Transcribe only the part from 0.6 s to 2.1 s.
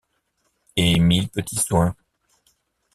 Et mille petits soins.